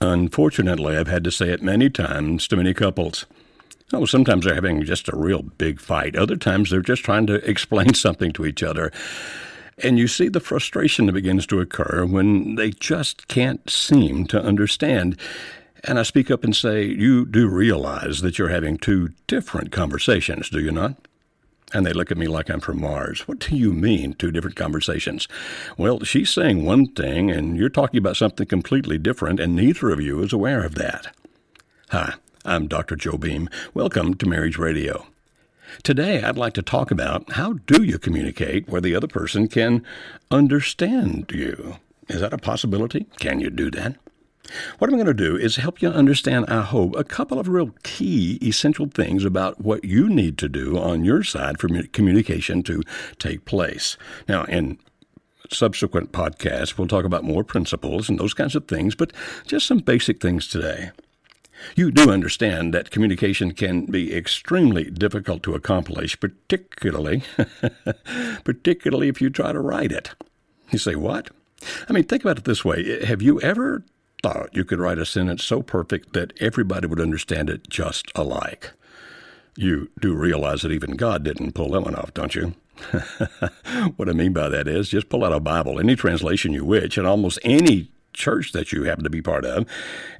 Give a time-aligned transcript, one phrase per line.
[0.00, 3.26] Unfortunately, I've had to say it many times to many couples.
[3.92, 6.14] Oh, sometimes they're having just a real big fight.
[6.14, 8.92] Other times they're just trying to explain something to each other.
[9.82, 14.42] And you see the frustration that begins to occur when they just can't seem to
[14.42, 15.16] understand.
[15.84, 20.50] And I speak up and say, You do realize that you're having two different conversations,
[20.50, 21.07] do you not?
[21.72, 23.28] And they look at me like I'm from Mars.
[23.28, 25.28] What do you mean, two different conversations?
[25.76, 30.00] Well, she's saying one thing, and you're talking about something completely different, and neither of
[30.00, 31.14] you is aware of that.
[31.90, 32.96] Hi, I'm Dr.
[32.96, 33.50] Joe Beam.
[33.74, 35.06] Welcome to Marriage Radio.
[35.82, 39.84] Today, I'd like to talk about how do you communicate where the other person can
[40.30, 41.76] understand you?
[42.08, 43.06] Is that a possibility?
[43.18, 43.96] Can you do that?
[44.78, 47.74] What I'm going to do is help you understand, I hope, a couple of real
[47.82, 52.82] key essential things about what you need to do on your side for communication to
[53.18, 53.96] take place.
[54.26, 54.78] Now, in
[55.50, 59.12] subsequent podcasts, we'll talk about more principles and those kinds of things, but
[59.46, 60.90] just some basic things today.
[61.74, 67.22] You do understand that communication can be extremely difficult to accomplish, particularly,
[68.44, 70.10] particularly if you try to write it.
[70.70, 71.30] You say, what?
[71.88, 73.04] I mean, think about it this way.
[73.04, 73.82] Have you ever
[74.22, 78.72] thought you could write a sentence so perfect that everybody would understand it just alike.
[79.56, 82.54] You do realize that even God didn't pull that one off, don't you?
[83.96, 86.96] what I mean by that is just pull out a Bible, any translation you wish,
[86.96, 89.66] and almost any church that you happen to be part of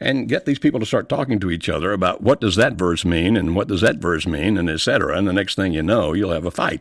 [0.00, 3.04] and get these people to start talking to each other about what does that verse
[3.04, 6.12] mean and what does that verse mean and etc and the next thing you know
[6.12, 6.80] you'll have a fight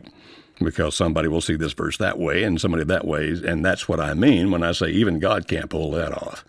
[0.60, 3.98] because somebody will see this verse that way and somebody that way and that's what
[3.98, 6.44] I mean when I say even God can't pull that off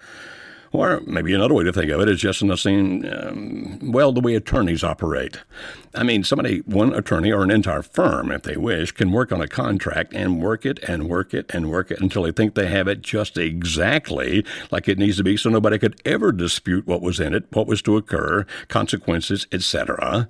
[0.71, 4.11] or maybe another way to think of it is just in the same, um, well,
[4.11, 5.39] the way attorneys operate.
[5.95, 9.41] I mean, somebody, one attorney or an entire firm, if they wish, can work on
[9.41, 12.67] a contract and work it and work it and work it until they think they
[12.67, 17.01] have it just exactly like it needs to be so nobody could ever dispute what
[17.01, 20.27] was in it, what was to occur, consequences, etc.,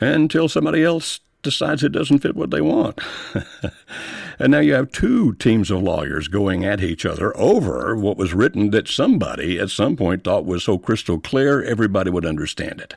[0.00, 2.98] until somebody else decides it doesn't fit what they want.
[4.38, 8.34] and now you have two teams of lawyers going at each other over what was
[8.34, 12.94] written that somebody at some point thought was so crystal clear everybody would understand it.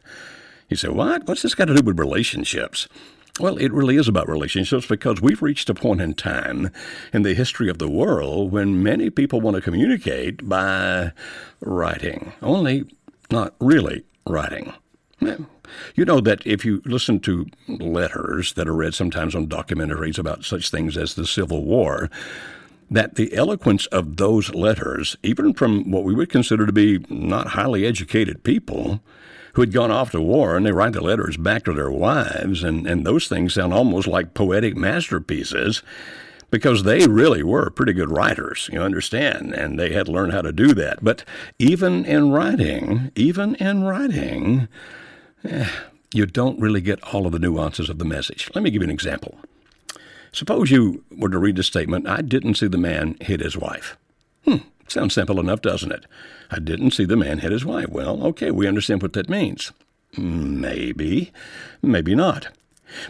[0.70, 1.28] You say, what?
[1.28, 2.88] What's this got to do with relationships?
[3.40, 6.72] Well, it really is about relationships because we've reached a point in time
[7.14, 11.12] in the history of the world when many people want to communicate by
[11.62, 12.86] writing, only
[13.30, 14.74] not really writing.
[15.20, 20.46] You know that if you listen to letters that are read sometimes on documentaries about
[20.46, 22.10] such things as the Civil War,
[22.90, 27.50] that the eloquence of those letters, even from what we would consider to be not
[27.50, 29.02] highly educated people,
[29.54, 32.64] who had gone off to war and they write the letters back to their wives,
[32.64, 35.82] and, and those things sound almost like poetic masterpieces
[36.52, 40.52] because they really were pretty good writers, you understand, and they had learned how to
[40.52, 41.04] do that.
[41.04, 41.26] But
[41.58, 44.68] even in writing, even in writing,
[45.44, 45.70] eh,
[46.14, 48.50] you don't really get all of the nuances of the message.
[48.56, 49.38] Let me give you an example.
[50.32, 53.98] Suppose you were to read the statement, I didn't see the man hit his wife.
[54.46, 56.06] Hmm, sounds simple enough, doesn't it?
[56.52, 57.90] I didn't see the man hit his wife.
[57.90, 59.72] Well, okay, we understand what that means.
[60.18, 61.32] Maybe,
[61.82, 62.50] maybe not.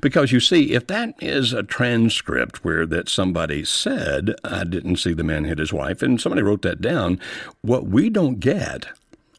[0.01, 5.13] Because you see, if that is a transcript where that somebody said, I didn't see
[5.13, 7.19] the man hit his wife, and somebody wrote that down,
[7.61, 8.87] what we don't get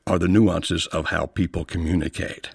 [0.07, 2.51] are the nuances of how people communicate.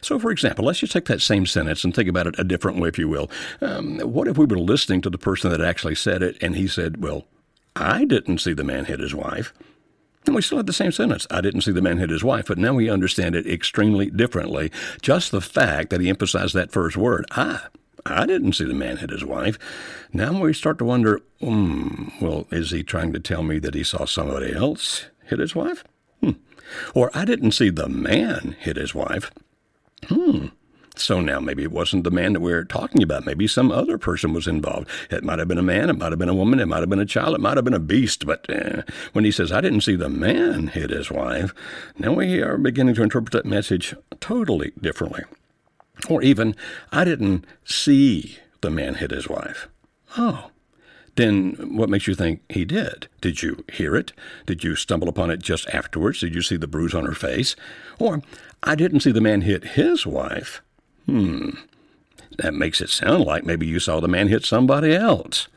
[0.00, 2.78] So, for example, let's just take that same sentence and think about it a different
[2.78, 3.30] way, if you will.
[3.60, 6.66] Um, what if we were listening to the person that actually said it and he
[6.66, 7.26] said, Well,
[7.76, 9.52] I didn't see the man hit his wife?
[10.26, 11.26] And we still have the same sentence.
[11.30, 14.70] I didn't see the man hit his wife, but now we understand it extremely differently.
[15.00, 17.60] Just the fact that he emphasized that first word, I.
[18.06, 19.58] I didn't see the man hit his wife.
[20.12, 23.84] Now we start to wonder, hmm, well, is he trying to tell me that he
[23.84, 25.84] saw somebody else hit his wife?
[26.22, 26.32] Hmm.
[26.94, 29.30] Or I didn't see the man hit his wife.
[30.06, 30.46] Hmm.
[30.98, 33.24] So now maybe it wasn't the man that we are talking about.
[33.24, 34.88] Maybe some other person was involved.
[35.10, 35.90] It might have been a man.
[35.90, 36.58] It might have been a woman.
[36.58, 37.34] It might have been a child.
[37.34, 38.26] It might have been a beast.
[38.26, 41.54] But eh, when he says, I didn't see the man hit his wife,
[41.98, 45.22] now we are beginning to interpret that message totally differently.
[46.08, 46.56] Or even,
[46.90, 49.68] I didn't see the man hit his wife.
[50.16, 50.50] Oh,
[51.18, 53.08] then what makes you think he did?
[53.20, 54.12] Did you hear it?
[54.46, 56.20] Did you stumble upon it just afterwards?
[56.20, 57.56] Did you see the bruise on her face?
[57.98, 58.22] Or,
[58.62, 60.62] I didn't see the man hit his wife.
[61.06, 61.50] Hmm.
[62.38, 65.48] That makes it sound like maybe you saw the man hit somebody else.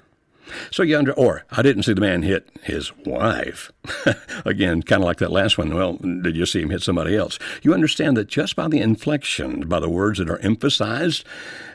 [0.71, 3.71] So you under, or I didn't see the man hit his wife.
[4.45, 5.73] Again, kind of like that last one.
[5.73, 7.39] Well, did you see him hit somebody else?
[7.61, 11.23] You understand that just by the inflection, by the words that are emphasized,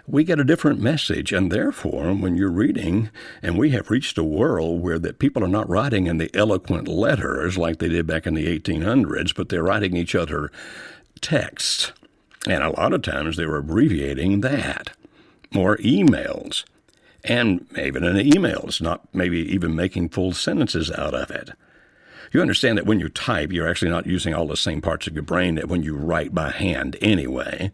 [0.07, 1.33] we get a different message.
[1.33, 3.11] And therefore, when you're reading,
[3.43, 6.89] and we have reached a world where that people are not writing in the eloquent
[6.89, 10.51] letters like they did back in the 1800s, but they're writing each other
[11.21, 11.93] texts.
[12.47, 14.93] And a lot of times they were abbreviating that.
[15.55, 16.65] Or emails
[17.27, 21.51] and even in the emails, not maybe even making full sentences out of it.
[22.33, 25.15] You understand that when you type, you're actually not using all the same parts of
[25.15, 27.73] your brain that when you write by hand anyway.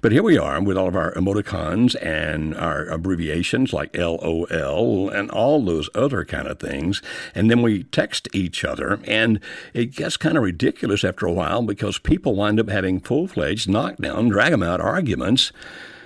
[0.00, 5.30] But here we are with all of our emoticons and our abbreviations like LOL and
[5.30, 7.02] all those other kind of things.
[7.34, 9.40] And then we text each other, and
[9.72, 13.68] it gets kind of ridiculous after a while because people wind up having full fledged
[13.68, 15.52] knockdown, drag them out arguments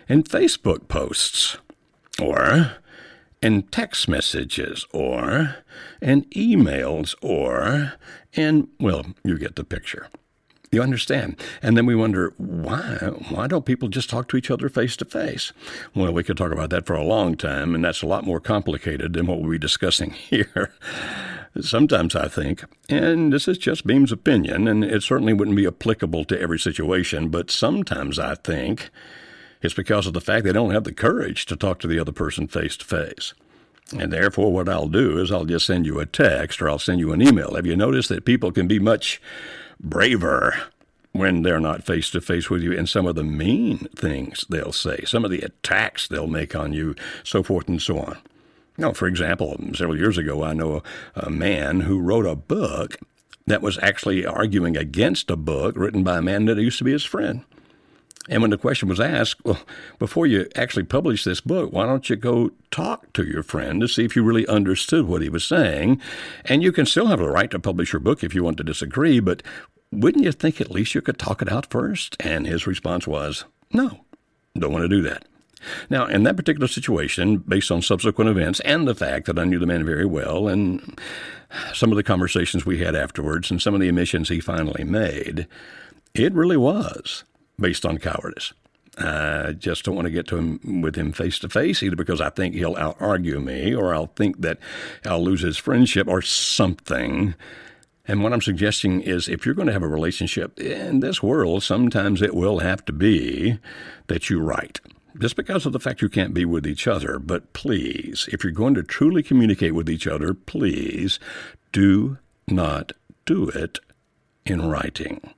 [0.09, 1.59] in Facebook posts
[2.21, 2.73] or
[3.43, 5.57] in text messages or
[6.03, 7.95] in emails or
[8.35, 10.09] in, well, you get the picture.
[10.73, 11.35] You understand?
[11.63, 15.05] And then we wonder why why don't people just talk to each other face to
[15.05, 15.53] face?
[15.97, 18.39] Well, we could talk about that for a long time, and that's a lot more
[18.39, 20.73] complicated than what we'll be discussing here.
[21.61, 26.25] Sometimes I think, and this is just Beam's opinion, and it certainly wouldn't be applicable
[26.27, 28.91] to every situation, but sometimes I think
[29.63, 32.13] it's because of the fact they don't have the courage to talk to the other
[32.13, 33.35] person face to face.
[33.99, 37.01] And therefore, what I'll do is I'll just send you a text or I'll send
[37.01, 37.57] you an email.
[37.57, 39.21] Have you noticed that people can be much
[39.81, 40.55] braver
[41.13, 44.73] when they're not face to face with you and some of the mean things they'll
[44.73, 46.95] say, some of the attacks they'll make on you,
[47.25, 48.19] so forth and so on?
[48.79, 50.83] Now, for example, several years ago, I know
[51.17, 52.97] a, a man who wrote a book
[53.47, 56.93] that was actually arguing against a book written by a man that used to be
[56.93, 57.45] his friend.
[58.29, 59.61] And when the question was asked, well,
[59.99, 63.89] before you actually publish this book, why don't you go talk to your friend to
[63.89, 66.01] see if you really understood what he was saying?
[66.45, 68.65] And you can still have a right to publish your book if you want to
[68.65, 69.43] disagree, but
[69.91, 72.17] wouldn't you think at least you could talk it out first?
[72.21, 74.01] And his response was, no,
[74.57, 75.25] don't want to do that.
[75.89, 79.59] Now, in that particular situation, based on subsequent events and the fact that I knew
[79.59, 80.99] the man very well and
[81.75, 85.47] some of the conversations we had afterwards and some of the admissions he finally made,
[86.15, 87.25] it really was
[87.61, 88.53] based on cowardice.
[88.99, 92.21] I just don't want to get to him with him face to face, either because
[92.21, 94.59] I think he'll out argue me or I'll think that
[95.07, 97.35] I'll lose his friendship or something.
[98.07, 101.63] And what I'm suggesting is if you're going to have a relationship in this world,
[101.63, 103.59] sometimes it will have to be
[104.09, 104.81] that you write.
[105.19, 108.53] Just because of the fact you can't be with each other, but please, if you're
[108.53, 111.19] going to truly communicate with each other, please
[111.73, 112.19] do
[112.49, 112.93] not
[113.27, 113.79] do it
[114.45, 115.35] in writing.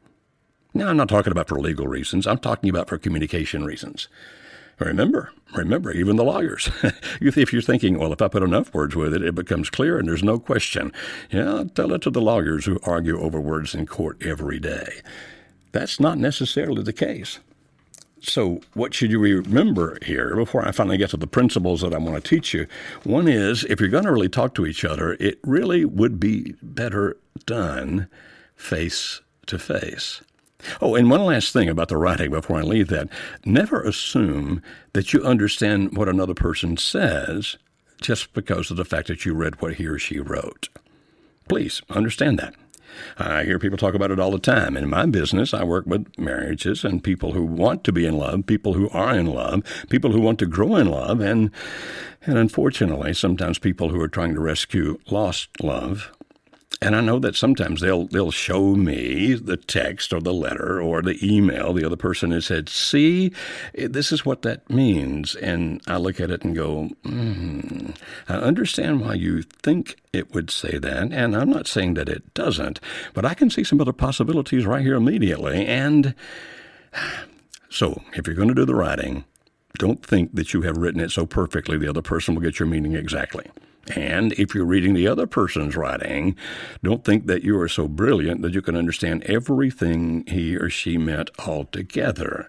[0.74, 2.26] Now, I'm not talking about for legal reasons.
[2.26, 4.08] I'm talking about for communication reasons.
[4.78, 6.70] Remember, remember, even the lawyers.
[7.20, 10.08] if you're thinking, well, if I put enough words with it, it becomes clear and
[10.08, 10.92] there's no question.
[11.30, 15.02] Yeah, tell it to the lawyers who argue over words in court every day.
[15.72, 17.38] That's not necessarily the case.
[18.24, 21.98] So, what should you remember here before I finally get to the principles that I
[21.98, 22.69] want to teach you?
[23.02, 26.54] One is if you're going to really talk to each other, it really would be
[26.62, 27.16] better
[27.46, 28.08] done
[28.54, 30.22] face to face.
[30.81, 33.08] Oh, and one last thing about the writing before I leave that.
[33.44, 37.56] Never assume that you understand what another person says
[38.00, 40.69] just because of the fact that you read what he or she wrote.
[41.48, 42.54] Please understand that.
[43.19, 44.76] I hear people talk about it all the time.
[44.76, 48.46] In my business, I work with marriages and people who want to be in love,
[48.46, 51.50] people who are in love, people who want to grow in love, and
[52.24, 56.12] and unfortunately, sometimes people who are trying to rescue lost love
[56.82, 61.01] and I know that sometimes they'll they'll show me the text or the letter or
[61.01, 63.32] the email the other person has said, "See,
[63.72, 67.94] this is what that means." And I look at it and go, mm,
[68.29, 72.34] "I understand why you think it would say that, and I'm not saying that it
[72.34, 72.81] doesn't,
[73.15, 76.17] but I can see some other possibilities right here immediately." And
[77.70, 79.24] so, if you're going to do the writing,
[79.79, 82.69] don't think that you have written it so perfectly the other person will get your
[82.69, 83.46] meaning exactly.
[83.91, 86.36] And if you're reading the other person's writing,
[86.82, 90.98] don't think that you are so brilliant that you can understand everything he or she
[90.98, 92.48] meant altogether.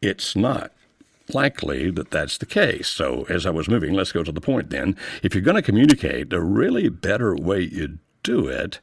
[0.00, 0.72] It's not
[1.32, 2.88] likely that that's the case.
[2.88, 4.96] So, as I was moving, let's go to the point then.
[5.22, 8.80] If you're going to communicate, the really better way you do it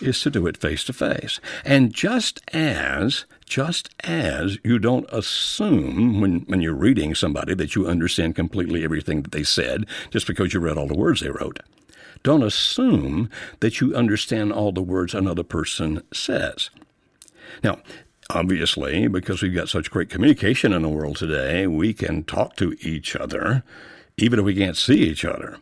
[0.00, 1.40] is to do it face to face.
[1.64, 7.86] And just as just as you don't assume when, when you're reading somebody that you
[7.86, 11.58] understand completely everything that they said just because you read all the words they wrote.
[12.22, 13.28] Don't assume
[13.60, 16.70] that you understand all the words another person says.
[17.62, 17.80] Now,
[18.30, 22.74] obviously, because we've got such great communication in the world today, we can talk to
[22.80, 23.64] each other
[24.16, 25.58] even if we can't see each other.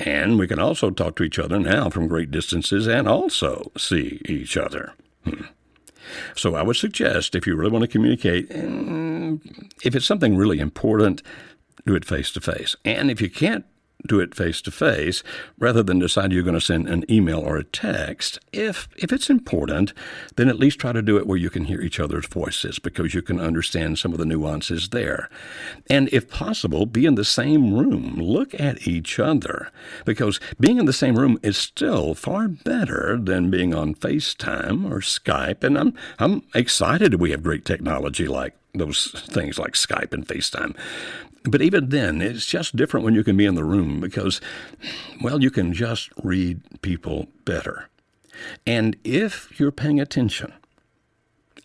[0.00, 4.20] And we can also talk to each other now from great distances and also see
[4.26, 4.92] each other.
[5.24, 5.44] Hmm.
[6.36, 9.40] So I would suggest if you really want to communicate, mm,
[9.84, 11.22] if it's something really important,
[11.86, 12.76] do it face to face.
[12.84, 13.64] And if you can't
[14.06, 15.22] do it face to face
[15.58, 18.38] rather than decide you're going to send an email or a text.
[18.52, 19.92] If if it's important,
[20.36, 23.14] then at least try to do it where you can hear each other's voices because
[23.14, 25.28] you can understand some of the nuances there.
[25.88, 28.16] And if possible, be in the same room.
[28.16, 29.70] Look at each other
[30.04, 34.98] because being in the same room is still far better than being on FaceTime or
[35.00, 35.64] Skype.
[35.64, 40.76] And I'm I'm excited we have great technology like those things like Skype and FaceTime.
[41.44, 44.40] But even then, it's just different when you can be in the room because,
[45.22, 47.88] well, you can just read people better.
[48.66, 50.52] And if you're paying attention,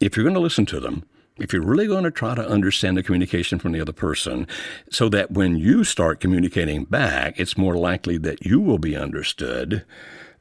[0.01, 1.03] if you're going to listen to them,
[1.37, 4.45] if you're really going to try to understand the communication from the other person
[4.89, 9.85] so that when you start communicating back, it's more likely that you will be understood,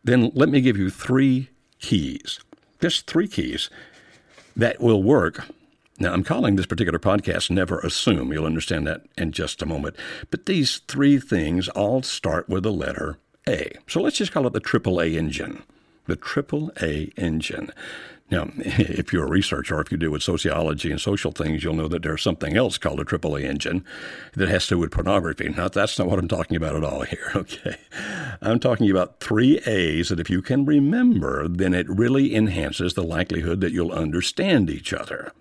[0.02, 2.40] then let me give you three keys,
[2.80, 3.70] just three keys
[4.56, 5.46] that will work
[6.00, 8.32] now, I'm calling this particular podcast Never Assume.
[8.32, 9.96] You'll understand that in just a moment.
[10.30, 13.72] But these three things all start with the letter A.
[13.88, 15.64] So let's just call it the AAA engine.
[16.06, 17.72] The AAA engine.
[18.30, 21.74] Now, if you're a researcher or if you deal with sociology and social things, you'll
[21.74, 23.84] know that there's something else called a AAA engine
[24.34, 25.48] that has to do with pornography.
[25.48, 27.76] Now, that's not what I'm talking about at all here, okay?
[28.40, 33.02] I'm talking about three A's that if you can remember, then it really enhances the
[33.02, 35.32] likelihood that you'll understand each other.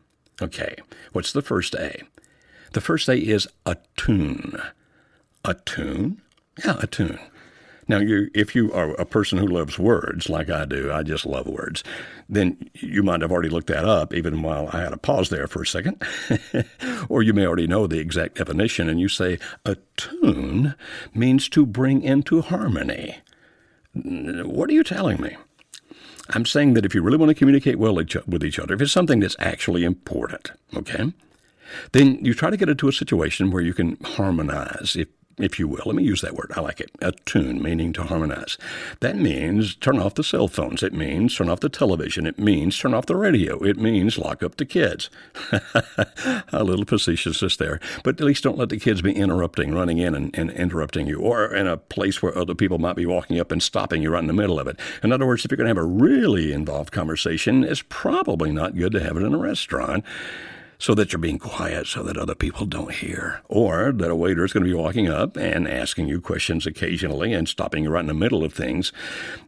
[0.42, 0.76] Okay,
[1.14, 2.04] what's the first A?
[2.74, 4.62] The first A is attune.
[5.44, 6.22] Attune?
[6.64, 7.20] Yeah, attune.
[7.88, 11.26] Now, you, if you are a person who loves words like I do, I just
[11.26, 11.84] love words,
[12.28, 15.48] then you might have already looked that up, even while I had a pause there
[15.48, 16.04] for a second.
[17.10, 20.76] or you may already know the exact definition, and you say attune
[21.14, 23.20] means to bring into harmony.
[23.94, 25.38] What are you telling me?
[26.30, 28.92] I'm saying that if you really want to communicate well with each other, if it's
[28.92, 31.14] something that's actually important, okay,
[31.92, 34.96] then you try to get into a situation where you can harmonize.
[34.98, 35.08] If
[35.38, 35.84] if you will.
[35.86, 36.52] Let me use that word.
[36.56, 36.92] I like it.
[37.02, 38.58] Attune, meaning to harmonize.
[39.02, 40.82] That means turn off the cell phones.
[40.82, 42.26] It means turn off the television.
[42.26, 43.64] It means turn off the radio.
[43.64, 45.10] It means lock up the kids.
[46.52, 47.80] a little facetiousness there.
[48.04, 51.20] But at least don't let the kids be interrupting, running in and, and interrupting you,
[51.20, 54.22] or in a place where other people might be walking up and stopping you right
[54.22, 54.80] in the middle of it.
[55.04, 58.76] In other words, if you're going to have a really involved conversation, it's probably not
[58.76, 60.04] good to have it in a restaurant
[60.80, 63.42] so that you're being quiet so that other people don't hear.
[63.48, 67.34] Or that a waiter is going to be walking up and asking you questions occasionally
[67.34, 68.92] and stopping you right in the middle of things.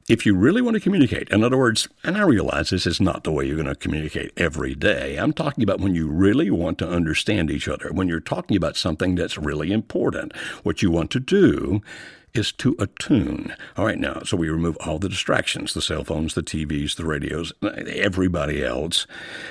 [0.07, 3.23] If you really want to communicate, in other words, and I realize this is not
[3.23, 6.79] the way you're going to communicate every day, I'm talking about when you really want
[6.79, 11.11] to understand each other, when you're talking about something that's really important, what you want
[11.11, 11.81] to do
[12.33, 13.53] is to attune.
[13.77, 17.05] All right, now, so we remove all the distractions the cell phones, the TVs, the
[17.05, 19.07] radios, everybody else.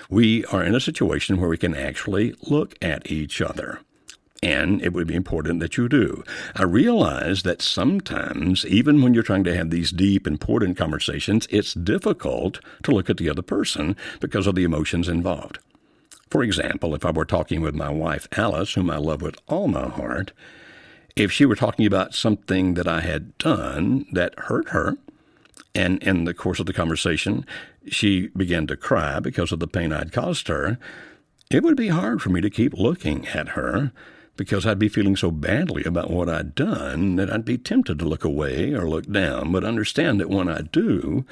[0.08, 3.80] We are in a situation where we can actually look at each other.
[4.42, 6.22] And it would be important that you do.
[6.54, 11.74] I realize that sometimes, even when you're trying to have these deep, important conversations, it's
[11.74, 15.58] difficult to look at the other person because of the emotions involved.
[16.30, 19.66] For example, if I were talking with my wife, Alice, whom I love with all
[19.66, 20.32] my heart,
[21.18, 24.96] if she were talking about something that I had done that hurt her,
[25.74, 27.44] and in the course of the conversation,
[27.86, 30.78] she began to cry because of the pain I'd caused her,
[31.50, 33.92] it would be hard for me to keep looking at her
[34.36, 38.04] because I'd be feeling so badly about what I'd done that I'd be tempted to
[38.04, 39.52] look away or look down.
[39.52, 41.24] But understand that when I do,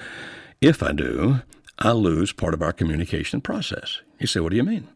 [0.61, 1.40] if I do,
[1.78, 4.00] I lose part of our communication process.
[4.19, 4.88] You say, what do you mean?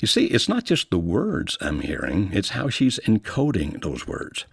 [0.00, 4.46] You see, it's not just the words I'm hearing, it's how she's encoding those words.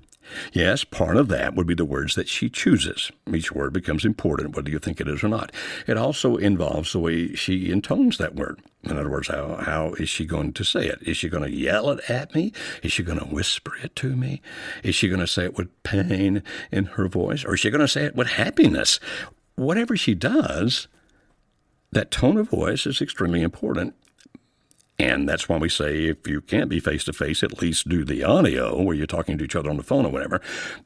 [0.53, 3.11] Yes, part of that would be the words that she chooses.
[3.31, 5.51] Each word becomes important, whether you think it is or not.
[5.87, 8.59] It also involves the way she intones that word.
[8.83, 10.99] In other words, how, how is she going to say it?
[11.03, 12.53] Is she going to yell it at me?
[12.81, 14.41] Is she going to whisper it to me?
[14.83, 17.45] Is she going to say it with pain in her voice?
[17.45, 18.99] Or is she going to say it with happiness?
[19.55, 20.87] Whatever she does,
[21.91, 23.95] that tone of voice is extremely important
[24.97, 28.05] and that's why we say if you can't be face to face, at least do
[28.05, 30.41] the audio where you're talking to each other on the phone or whatever.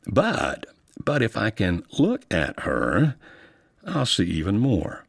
[0.07, 0.65] But
[1.03, 3.15] but if I can look at her,
[3.85, 5.05] I'll see even more.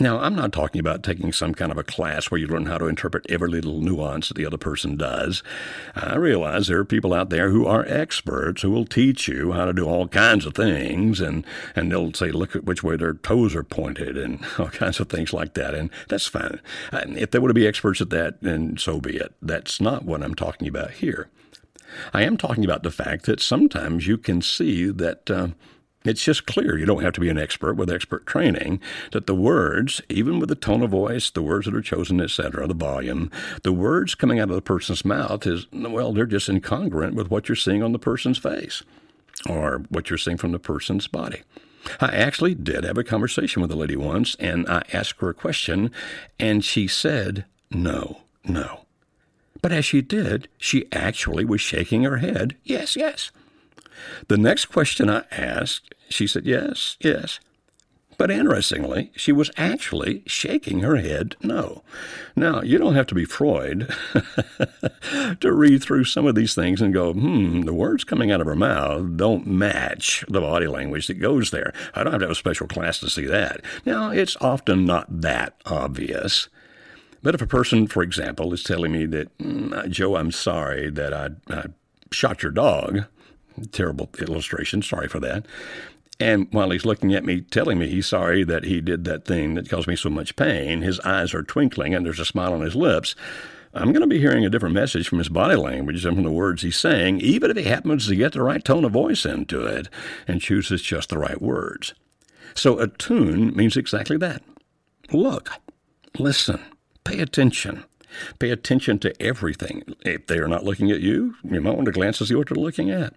[0.00, 2.78] Now, I'm not talking about taking some kind of a class where you learn how
[2.78, 5.42] to interpret every little nuance that the other person does.
[5.94, 9.66] I realize there are people out there who are experts who will teach you how
[9.66, 11.44] to do all kinds of things, and,
[11.76, 15.10] and they'll say, look at which way their toes are pointed, and all kinds of
[15.10, 16.60] things like that, and that's fine.
[16.92, 19.34] If they want to be experts at that, then so be it.
[19.42, 21.28] That's not what I'm talking about here.
[22.14, 25.30] I am talking about the fact that sometimes you can see that.
[25.30, 25.48] Uh,
[26.04, 28.80] it's just clear, you don't have to be an expert with expert training,
[29.12, 32.66] that the words, even with the tone of voice, the words that are chosen, etc.,
[32.66, 33.30] the volume,
[33.62, 37.48] the words coming out of the person's mouth is, well, they're just incongruent with what
[37.48, 38.82] you're seeing on the person's face
[39.48, 41.42] or what you're seeing from the person's body.
[42.00, 45.34] I actually did have a conversation with a lady once, and I asked her a
[45.34, 45.90] question,
[46.38, 48.84] and she said, no, no.
[49.62, 53.30] But as she did, she actually was shaking her head, yes, yes.
[54.28, 57.40] The next question I asked, she said, Yes, yes.
[58.20, 61.82] But interestingly, she was actually shaking her head no.
[62.36, 63.90] Now, you don't have to be Freud
[65.40, 68.46] to read through some of these things and go, hmm, the words coming out of
[68.46, 71.72] her mouth don't match the body language that goes there.
[71.94, 73.62] I don't have to have a special class to see that.
[73.86, 76.50] Now, it's often not that obvious.
[77.22, 81.14] But if a person, for example, is telling me that, mm, Joe, I'm sorry that
[81.14, 81.68] I, I
[82.10, 83.06] shot your dog,
[83.72, 84.82] Terrible illustration.
[84.82, 85.46] Sorry for that.
[86.18, 89.54] And while he's looking at me, telling me he's sorry that he did that thing
[89.54, 92.60] that caused me so much pain, his eyes are twinkling and there's a smile on
[92.60, 93.14] his lips.
[93.72, 96.30] I'm going to be hearing a different message from his body language and from the
[96.30, 99.64] words he's saying, even if he happens to get the right tone of voice into
[99.64, 99.88] it
[100.28, 101.94] and chooses just the right words.
[102.54, 104.42] So attune means exactly that.
[105.12, 105.50] Look,
[106.18, 106.60] listen,
[107.04, 107.84] pay attention.
[108.40, 109.84] Pay attention to everything.
[110.04, 112.48] If they are not looking at you, you might want to glance to see what
[112.48, 113.14] they're looking at.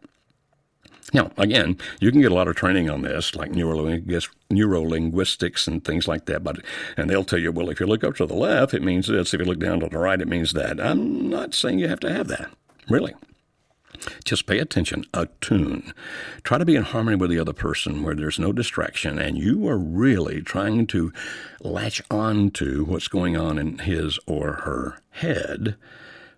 [1.13, 6.07] Now, again, you can get a lot of training on this, like neurolinguistics and things
[6.07, 6.43] like that.
[6.43, 6.61] But
[6.97, 9.33] and they'll tell you, well, if you look up to the left, it means this.
[9.33, 10.81] If you look down to the right, it means that.
[10.81, 12.49] I'm not saying you have to have that,
[12.89, 13.13] really.
[14.25, 15.93] Just pay attention, attune.
[16.43, 19.67] Try to be in harmony with the other person where there's no distraction and you
[19.67, 21.13] are really trying to
[21.61, 25.75] latch on to what's going on in his or her head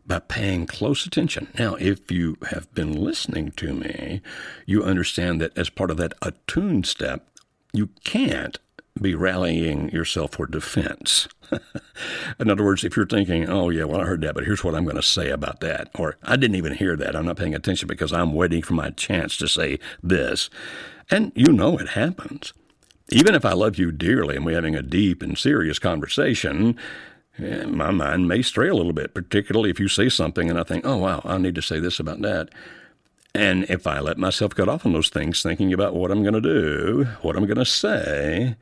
[0.05, 1.47] by paying close attention.
[1.57, 4.21] Now, if you have been listening to me,
[4.65, 7.27] you understand that as part of that attuned step,
[7.73, 8.59] you can't
[9.01, 11.27] be rallying yourself for defense.
[12.39, 14.73] in other words, if you're thinking, oh, yeah, well, I heard that, but here's what
[14.73, 17.55] I'm going to say about that, or I didn't even hear that, I'm not paying
[17.55, 20.49] attention because I'm waiting for my chance to say this,
[21.11, 22.53] and you know it happens.
[23.09, 26.77] Even if I love you dearly and we're having a deep and serious conversation,
[27.37, 30.85] my mind may stray a little bit, particularly if you say something and I think,
[30.85, 32.49] oh, wow, I need to say this about that.
[33.33, 36.35] And if I let myself get off on those things, thinking about what I'm going
[36.35, 38.55] to do, what I'm going to say,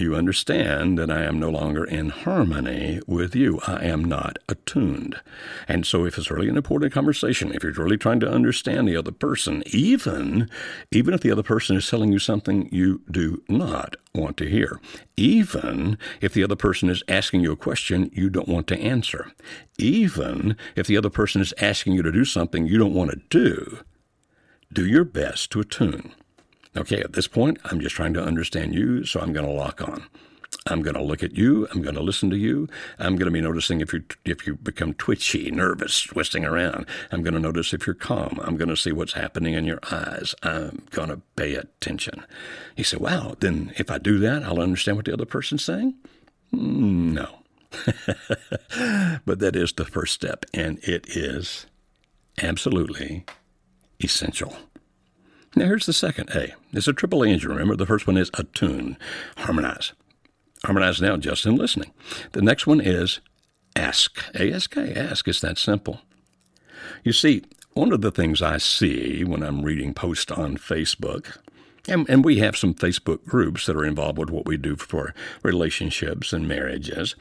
[0.00, 3.60] you understand that I am no longer in harmony with you.
[3.66, 5.20] I am not attuned.
[5.68, 8.96] And so if it's really an important conversation, if you're really trying to understand the
[8.96, 10.48] other person, even
[10.90, 14.80] even if the other person is telling you something you do not want to hear,
[15.16, 19.32] even if the other person is asking you a question you don't want to answer,
[19.78, 23.20] even if the other person is asking you to do something you don't want to
[23.30, 23.78] do,
[24.72, 26.12] do your best to attune.
[26.76, 29.80] Okay, at this point, I'm just trying to understand you, so I'm going to lock
[29.80, 30.06] on.
[30.66, 31.68] I'm going to look at you.
[31.70, 32.68] I'm going to listen to you.
[32.98, 36.86] I'm going to be noticing if you if you become twitchy, nervous, twisting around.
[37.12, 38.40] I'm going to notice if you're calm.
[38.42, 40.34] I'm going to see what's happening in your eyes.
[40.42, 42.24] I'm going to pay attention.
[42.74, 45.94] He said, "Wow, then if I do that, I'll understand what the other person's saying."
[46.54, 47.40] Mm, no,
[49.26, 51.66] but that is the first step, and it is
[52.42, 53.24] absolutely
[54.02, 54.56] essential.
[55.56, 56.54] Now, here's the second A.
[56.72, 57.50] It's a triple A engine.
[57.50, 58.96] Remember, the first one is attune,
[59.36, 59.92] harmonize.
[60.64, 61.92] Harmonize now just in listening.
[62.32, 63.20] The next one is
[63.76, 64.18] ask.
[64.34, 65.28] ASK, ask.
[65.28, 66.00] It's that simple.
[67.04, 67.42] You see,
[67.74, 71.38] one of the things I see when I'm reading posts on Facebook
[71.86, 75.14] and, and we have some Facebook groups that are involved with what we do for
[75.42, 77.14] relationships and marriages.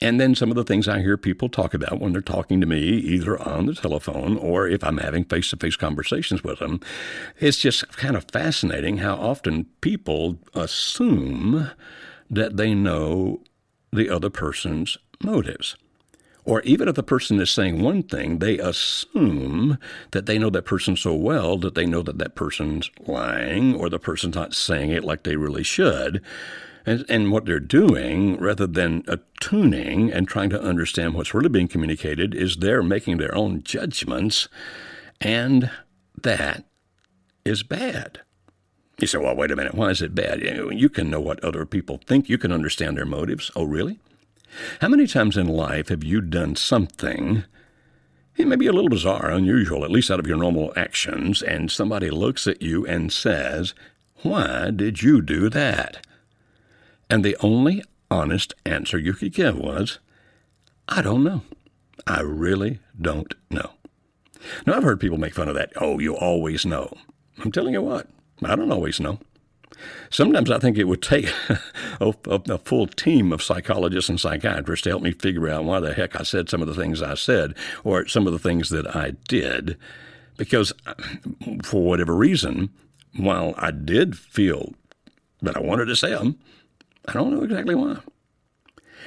[0.00, 2.66] And then some of the things I hear people talk about when they're talking to
[2.66, 6.80] me, either on the telephone or if I'm having face to face conversations with them,
[7.38, 11.70] it's just kind of fascinating how often people assume
[12.28, 13.42] that they know
[13.92, 15.76] the other person's motives.
[16.48, 19.76] Or even if the person is saying one thing, they assume
[20.12, 23.90] that they know that person so well that they know that that person's lying or
[23.90, 26.22] the person's not saying it like they really should.
[26.86, 31.68] And, and what they're doing, rather than attuning and trying to understand what's really being
[31.68, 34.48] communicated, is they're making their own judgments.
[35.20, 35.70] And
[36.22, 36.64] that
[37.44, 38.22] is bad.
[38.98, 40.40] You say, well, wait a minute, why is it bad?
[40.40, 43.50] You can know what other people think, you can understand their motives.
[43.54, 43.98] Oh, really?
[44.80, 47.44] How many times in life have you done something?
[48.36, 51.70] It may be a little bizarre, unusual, at least out of your normal actions, and
[51.70, 53.74] somebody looks at you and says,
[54.22, 56.06] Why did you do that?
[57.10, 59.98] And the only honest answer you could give was,
[60.88, 61.42] I don't know.
[62.06, 63.72] I really don't know.
[64.66, 65.72] Now, I've heard people make fun of that.
[65.76, 66.96] Oh, you always know.
[67.38, 68.08] I'm telling you what,
[68.42, 69.18] I don't always know.
[70.10, 71.32] Sometimes I think it would take
[72.00, 75.94] a, a, full team of psychologists and psychiatrists to help me figure out why the
[75.94, 78.94] heck I said some of the things I said or some of the things that
[78.94, 79.76] I did.
[80.36, 80.72] Because
[81.62, 82.70] for whatever reason,
[83.16, 84.74] while I did feel
[85.42, 86.38] that I wanted to say them,
[87.06, 87.98] I don't know exactly why.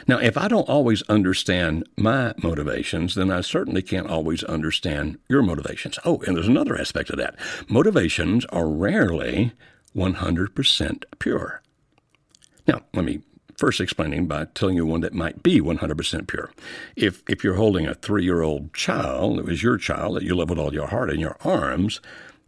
[0.07, 5.43] Now, if I don't always understand my motivations, then I certainly can't always understand your
[5.43, 5.99] motivations.
[6.05, 7.35] Oh, and there's another aspect of that.
[7.67, 9.53] Motivations are rarely
[9.95, 11.61] 100% pure.
[12.67, 13.21] Now, let me
[13.57, 16.51] first explaining by telling you one that might be 100% pure.
[16.95, 20.35] If, if you're holding a three year old child, it was your child that you
[20.35, 22.01] love with all your heart in your arms,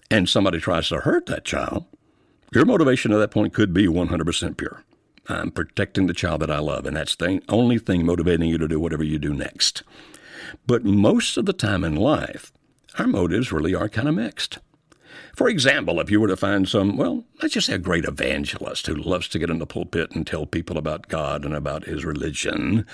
[0.09, 1.85] and somebody tries to hurt that child,
[2.53, 4.83] your motivation at that point could be 100% pure.
[5.27, 8.67] I'm protecting the child that I love, and that's the only thing motivating you to
[8.67, 9.83] do whatever you do next.
[10.67, 12.51] But most of the time in life,
[12.97, 14.59] our motives really are kind of mixed.
[15.35, 18.85] For example, if you were to find some, well, let's just say a great evangelist
[18.85, 22.05] who loves to get in the pulpit and tell people about God and about his
[22.05, 22.85] religion,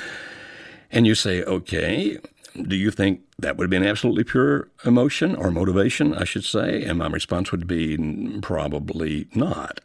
[0.90, 2.18] and you say, okay,
[2.62, 6.84] do you think that would be an absolutely pure emotion or motivation, I should say?
[6.84, 7.98] And my response would be
[8.42, 9.82] probably not.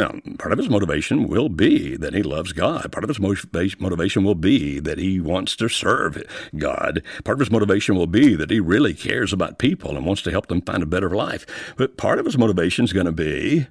[0.00, 2.90] Now, part of his motivation will be that he loves God.
[2.90, 6.22] Part of his motivation will be that he wants to serve
[6.56, 7.02] God.
[7.22, 10.30] Part of his motivation will be that he really cares about people and wants to
[10.30, 11.44] help them find a better life.
[11.76, 13.66] But part of his motivation is going to be,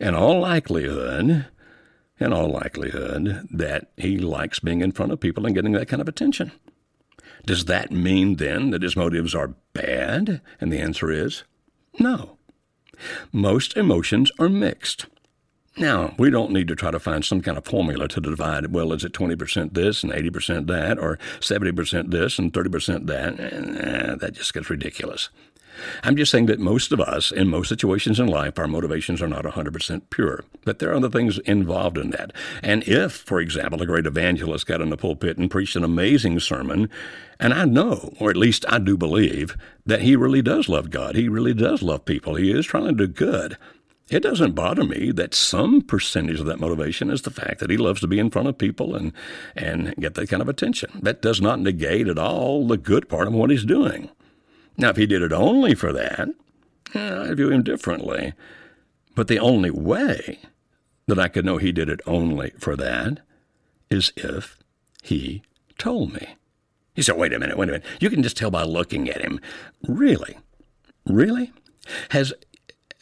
[0.00, 1.48] in all likelihood,
[2.18, 6.00] in all likelihood, that he likes being in front of people and getting that kind
[6.00, 6.50] of attention.
[7.44, 10.40] Does that mean then that his motives are bad?
[10.62, 11.44] And the answer is
[12.00, 12.38] no.
[13.32, 15.04] Most emotions are mixed.
[15.76, 18.92] Now, we don't need to try to find some kind of formula to divide, well,
[18.92, 23.40] is it 20% this and 80% that, or 70% this and 30% that?
[23.40, 25.30] Eh, that just gets ridiculous.
[26.04, 29.28] I'm just saying that most of us, in most situations in life, our motivations are
[29.28, 30.44] not 100% pure.
[30.64, 32.32] But there are other things involved in that.
[32.62, 36.38] And if, for example, a great evangelist got in the pulpit and preached an amazing
[36.40, 36.88] sermon,
[37.40, 41.16] and I know, or at least I do believe, that he really does love God,
[41.16, 43.56] he really does love people, he is trying to do good,
[44.14, 47.76] it doesn't bother me that some percentage of that motivation is the fact that he
[47.76, 49.12] loves to be in front of people and,
[49.56, 51.00] and get that kind of attention.
[51.02, 54.10] That does not negate at all the good part of what he's doing.
[54.76, 56.28] Now, if he did it only for that,
[56.94, 58.34] I view him differently.
[59.16, 60.38] But the only way
[61.06, 63.20] that I could know he did it only for that
[63.90, 64.58] is if
[65.02, 65.42] he
[65.76, 66.36] told me.
[66.94, 67.86] He said, wait a minute, wait a minute.
[68.00, 69.40] You can just tell by looking at him.
[69.88, 70.38] Really?
[71.04, 71.52] Really?
[72.10, 72.32] Has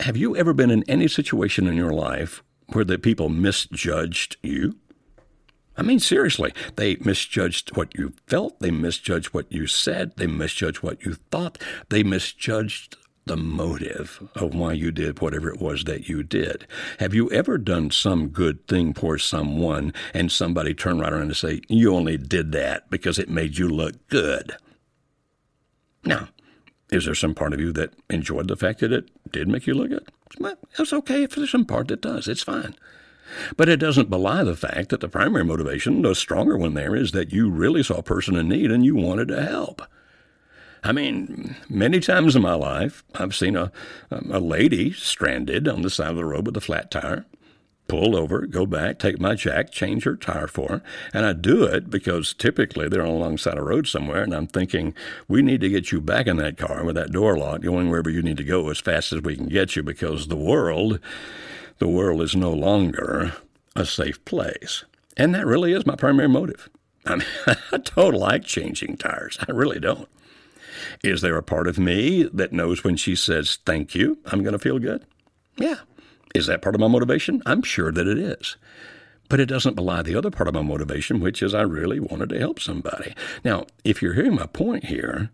[0.03, 4.77] have you ever been in any situation in your life where the people misjudged you?
[5.77, 10.83] I mean, seriously, they misjudged what you felt, they misjudged what you said, they misjudged
[10.83, 16.09] what you thought, they misjudged the motive of why you did whatever it was that
[16.09, 16.67] you did.
[16.99, 21.37] Have you ever done some good thing for someone and somebody turned right around and
[21.37, 24.57] say, You only did that because it made you look good?
[26.05, 26.29] Now,
[26.91, 29.75] is there some part of you that enjoyed the fact that it did make you
[29.75, 30.09] look good?
[30.79, 32.29] It's okay if there's some part that does.
[32.29, 32.75] It's fine.
[33.57, 37.13] But it doesn't belie the fact that the primary motivation, the stronger one there, is
[37.13, 39.83] that you really saw a person in need and you wanted to help.
[40.85, 43.71] I mean, many times in my life, I've seen a,
[44.11, 47.25] a lady stranded on the side of the road with a flat tire
[47.93, 50.83] pull over, go back, take my jack, change her tire for her.
[51.13, 54.95] And I do it because typically they're alongside a road somewhere, and I'm thinking,
[55.29, 58.09] we need to get you back in that car with that door locked, going wherever
[58.09, 61.01] you need to go as fast as we can get you because the world,
[61.81, 63.35] the world is no longer
[63.77, 64.87] a safe place.
[65.19, 66.71] And that really is my primary motive.
[67.05, 69.37] I mean, I don't like changing tires.
[69.47, 70.09] I really don't.
[71.05, 74.55] Is there a part of me that knows when she says thank you, I'm going
[74.55, 75.05] to feel good?
[75.59, 75.81] Yeah,
[76.35, 77.43] is that part of my motivation?
[77.47, 78.57] I'm sure that it is.
[79.29, 82.29] But it doesn't belie the other part of my motivation, which is I really wanted
[82.31, 83.15] to help somebody.
[83.45, 85.31] Now, if you're hearing my point here,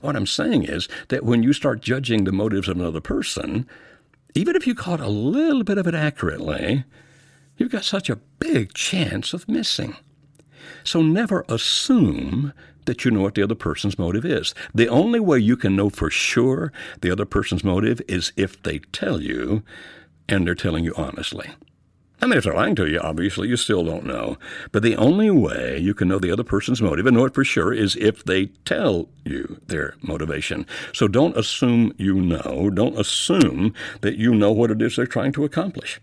[0.00, 3.66] what I'm saying is that when you start judging the motives of another person,
[4.34, 6.84] even if you caught a little bit of it accurately,
[7.56, 9.96] you've got such a big chance of missing.
[10.84, 12.52] So never assume
[12.86, 14.54] that you know what the other person's motive is.
[14.74, 18.78] The only way you can know for sure the other person's motive is if they
[18.78, 19.62] tell you
[20.30, 21.50] and they're telling you honestly.
[22.22, 24.36] I mean, if they're lying to you, obviously, you still don't know.
[24.72, 27.44] But the only way you can know the other person's motive and know it for
[27.44, 30.66] sure is if they tell you their motivation.
[30.92, 32.68] So don't assume you know.
[32.68, 35.98] Don't assume that you know what it is they're trying to accomplish.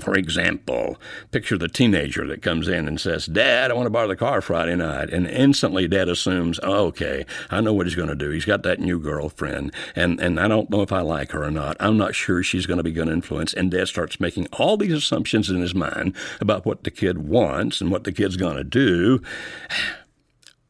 [0.00, 0.98] For example,
[1.30, 4.40] picture the teenager that comes in and says, Dad, I want to borrow the car
[4.40, 5.10] Friday night.
[5.10, 8.30] And instantly dad assumes, oh, okay, I know what he's going to do.
[8.30, 11.50] He's got that new girlfriend, and, and I don't know if I like her or
[11.50, 11.76] not.
[11.80, 13.52] I'm not sure she's going to be good influence.
[13.52, 17.80] And dad starts making all these assumptions in his mind about what the kid wants
[17.80, 19.22] and what the kid's going to do.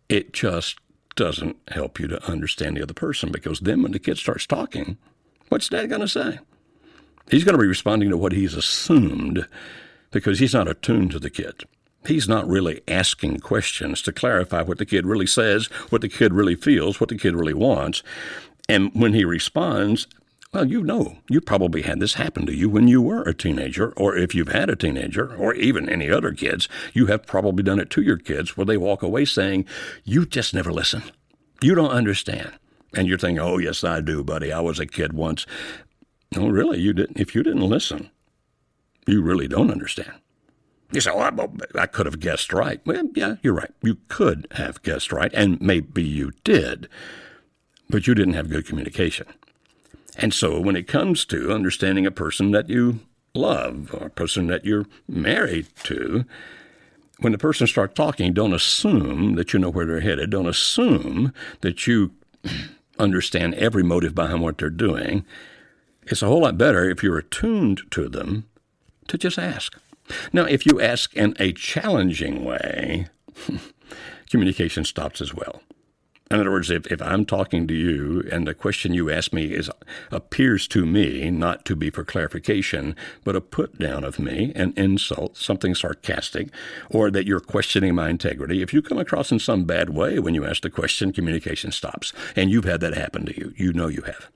[0.08, 0.78] It just
[1.16, 4.96] doesn't help you to understand the other person because then when the kid starts talking,
[5.48, 6.38] what's dad going to say?
[7.28, 9.46] He's going to be responding to what he's assumed
[10.10, 11.64] because he's not attuned to the kid.
[12.06, 16.32] He's not really asking questions to clarify what the kid really says, what the kid
[16.32, 18.02] really feels, what the kid really wants.
[18.68, 20.06] And when he responds,
[20.52, 23.92] well, you know, you probably had this happen to you when you were a teenager,
[23.92, 27.78] or if you've had a teenager, or even any other kids, you have probably done
[27.78, 29.64] it to your kids where they walk away saying,
[30.02, 31.04] You just never listen.
[31.62, 32.50] You don't understand.
[32.94, 34.50] And you're thinking, Oh, yes, I do, buddy.
[34.50, 35.46] I was a kid once.
[36.34, 37.18] No, really, you didn't.
[37.18, 38.10] If you didn't listen,
[39.06, 40.12] you really don't understand.
[40.92, 42.80] You say, oh, well, I could have guessed right.
[42.84, 43.70] Well, yeah, you're right.
[43.82, 46.88] You could have guessed right, and maybe you did,
[47.88, 49.26] but you didn't have good communication.
[50.16, 53.00] And so when it comes to understanding a person that you
[53.34, 56.24] love or a person that you're married to,
[57.20, 60.30] when the person starts talking, don't assume that you know where they're headed.
[60.30, 62.12] Don't assume that you
[62.98, 65.24] understand every motive behind what they're doing.
[66.10, 68.48] It's a whole lot better if you're attuned to them
[69.06, 69.78] to just ask.
[70.32, 73.06] Now, if you ask in a challenging way,
[74.30, 75.62] communication stops as well.
[76.28, 79.52] In other words, if, if I'm talking to you and the question you ask me
[79.52, 79.70] is
[80.10, 84.72] appears to me not to be for clarification, but a put down of me, an
[84.76, 86.48] insult, something sarcastic,
[86.88, 90.34] or that you're questioning my integrity, if you come across in some bad way when
[90.34, 92.12] you ask the question, communication stops.
[92.34, 93.52] And you've had that happen to you.
[93.56, 94.28] You know you have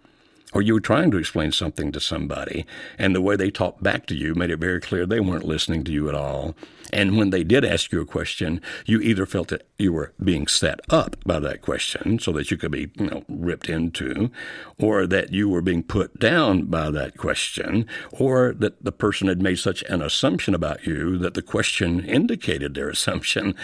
[0.55, 2.65] or you were trying to explain something to somebody,
[2.97, 5.85] and the way they talked back to you made it very clear they weren't listening
[5.85, 6.55] to you at all.
[6.93, 10.47] And when they did ask you a question, you either felt that you were being
[10.47, 14.31] set up by that question so that you could be, you know, ripped into,
[14.79, 19.43] or that you were being put down by that question, or that the person had
[19.43, 23.57] made such an assumption about you that the question indicated their assumption,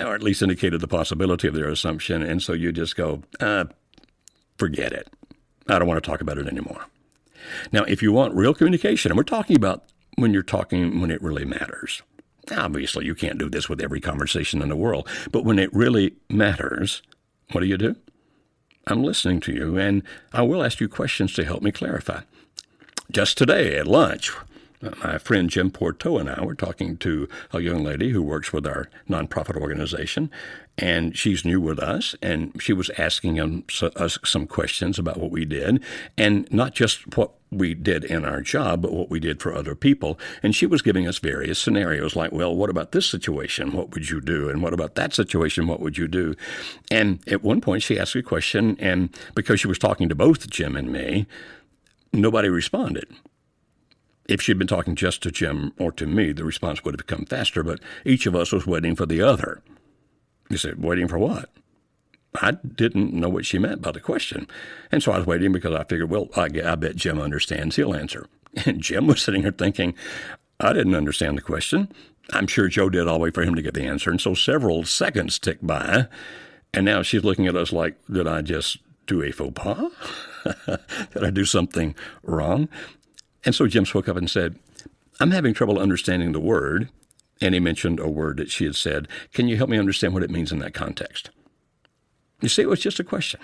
[0.00, 2.22] or at least indicated the possibility of their assumption.
[2.22, 3.64] And so you just go, uh,
[4.56, 5.08] forget it.
[5.68, 6.86] I don't want to talk about it anymore.
[7.72, 9.84] Now, if you want real communication, and we're talking about
[10.16, 12.02] when you're talking when it really matters.
[12.50, 16.14] Obviously, you can't do this with every conversation in the world, but when it really
[16.28, 17.02] matters,
[17.52, 17.96] what do you do?
[18.86, 22.22] I'm listening to you, and I will ask you questions to help me clarify.
[23.10, 24.32] Just today at lunch,
[25.02, 28.66] my friend Jim Porto and I were talking to a young lady who works with
[28.66, 30.30] our nonprofit organization,
[30.78, 33.64] and she's new with us, and she was asking
[33.96, 35.82] us some questions about what we did,
[36.16, 39.74] and not just what we did in our job, but what we did for other
[39.74, 40.18] people.
[40.42, 43.72] And she was giving us various scenarios like, well, what about this situation?
[43.72, 44.48] What would you do?
[44.48, 45.66] And what about that situation?
[45.66, 46.34] What would you do?
[46.90, 50.48] And at one point, she asked a question, and because she was talking to both
[50.48, 51.26] Jim and me,
[52.14, 53.06] nobody responded.
[54.26, 57.24] If she'd been talking just to Jim or to me, the response would have come
[57.24, 59.62] faster, but each of us was waiting for the other.
[60.48, 61.50] You said, waiting for what?
[62.40, 64.46] I didn't know what she meant by the question.
[64.90, 67.76] And so I was waiting because I figured, well, I, I bet Jim understands.
[67.76, 68.26] He'll answer.
[68.66, 69.94] And Jim was sitting there thinking,
[70.60, 71.90] I didn't understand the question.
[72.34, 74.10] I'm sure Joe did all the way for him to get the answer.
[74.10, 76.06] And so several seconds ticked by.
[76.74, 79.90] And now she's looking at us like, did I just do a faux pas?
[81.14, 82.68] did I do something wrong?
[83.44, 84.58] And so Jim spoke up and said,
[85.20, 86.88] I'm having trouble understanding the word.
[87.40, 89.08] And he mentioned a word that she had said.
[89.32, 91.30] Can you help me understand what it means in that context?
[92.40, 93.40] You see, it was just a question.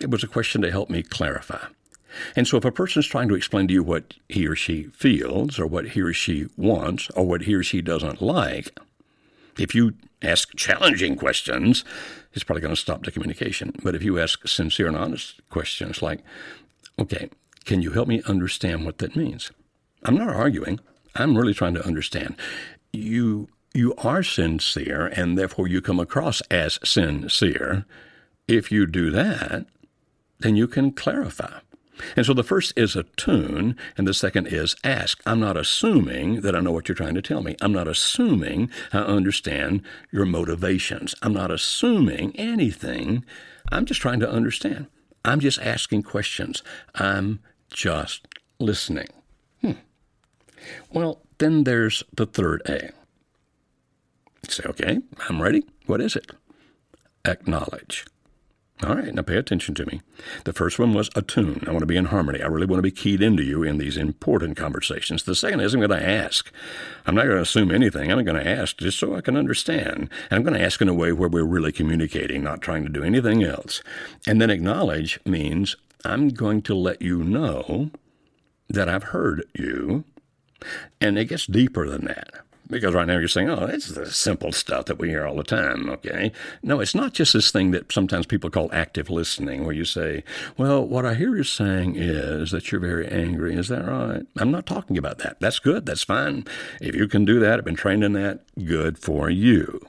[0.00, 1.66] It was a question to help me clarify.
[2.36, 4.84] And so if a person is trying to explain to you what he or she
[4.94, 8.78] feels, or what he or she wants, or what he or she doesn't like,
[9.58, 11.84] if you ask challenging questions,
[12.32, 13.72] it's probably going to stop the communication.
[13.82, 16.20] But if you ask sincere and honest questions like,
[16.98, 17.28] okay,
[17.62, 19.50] can you help me understand what that means?
[20.04, 20.80] I'm not arguing.
[21.14, 22.36] I'm really trying to understand.
[22.92, 27.86] You you are sincere and therefore you come across as sincere.
[28.46, 29.66] If you do that,
[30.40, 31.60] then you can clarify.
[32.16, 35.20] And so the first is attune, and the second is ask.
[35.24, 37.54] I'm not assuming that I know what you're trying to tell me.
[37.60, 41.14] I'm not assuming I understand your motivations.
[41.22, 43.24] I'm not assuming anything.
[43.70, 44.86] I'm just trying to understand.
[45.24, 46.62] I'm just asking questions.
[46.94, 47.40] I'm
[47.72, 48.26] just
[48.58, 49.08] listening.
[49.60, 49.72] Hmm.
[50.92, 52.90] Well, then there's the third A.
[54.48, 55.64] Say, okay, I'm ready.
[55.86, 56.30] What is it?
[57.24, 58.04] Acknowledge.
[58.84, 60.00] All right, now pay attention to me.
[60.42, 61.62] The first one was attune.
[61.68, 62.42] I want to be in harmony.
[62.42, 65.22] I really want to be keyed into you in these important conversations.
[65.22, 66.50] The second is I'm going to ask.
[67.06, 68.10] I'm not going to assume anything.
[68.10, 70.10] I'm going to ask just so I can understand.
[70.30, 72.88] And I'm going to ask in a way where we're really communicating, not trying to
[72.88, 73.82] do anything else.
[74.26, 77.90] And then acknowledge means I'm going to let you know
[78.68, 80.04] that I've heard you.
[81.00, 82.30] And it gets deeper than that.
[82.70, 85.42] Because right now you're saying, oh, it's the simple stuff that we hear all the
[85.42, 86.32] time, okay?
[86.62, 90.24] No, it's not just this thing that sometimes people call active listening, where you say,
[90.56, 93.56] well, what I hear you saying is that you're very angry.
[93.56, 94.22] Is that right?
[94.38, 95.38] I'm not talking about that.
[95.38, 95.84] That's good.
[95.84, 96.46] That's fine.
[96.80, 99.84] If you can do that, I've been trained in that, good for you.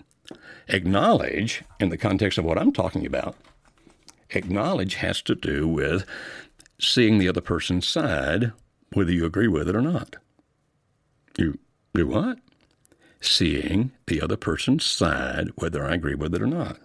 [0.68, 3.38] Acknowledge, in the context of what I'm talking about,
[4.34, 6.06] acknowledge has to do with
[6.80, 8.52] seeing the other person's side,
[8.94, 10.18] whether you agree with it or not.
[11.38, 11.58] You
[11.94, 12.40] do what?
[13.26, 16.78] seeing the other person's side, whether I agree with it or not.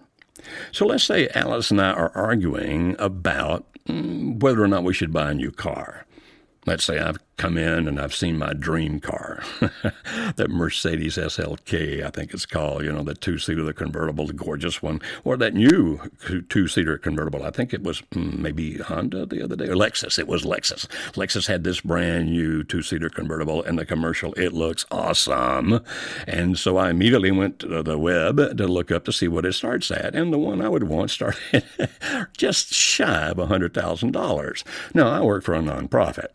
[0.72, 5.12] So let's say Alice and I are arguing about mm, whether or not we should
[5.12, 6.06] buy a new car.
[6.66, 9.42] Let's say I've come in and I've seen my dream car,
[10.36, 14.32] that Mercedes SLK, I think it's called, you know, the two seater, the convertible, the
[14.32, 16.00] gorgeous one, or that new
[16.48, 17.44] two seater convertible.
[17.44, 20.18] I think it was mm, maybe Honda the other day, or Lexus.
[20.18, 20.86] It was Lexus.
[21.14, 25.80] Lexus had this brand new two seater convertible, and the commercial, it looks awesome.
[26.26, 29.54] And so I immediately went to the web to look up to see what it
[29.54, 31.64] starts at, and the one I would want started
[32.36, 34.64] just shy of $100,000.
[34.94, 36.28] Now, I work for a nonprofit.